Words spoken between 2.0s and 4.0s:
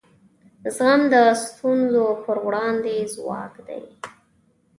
پر وړاندې ځواک دی.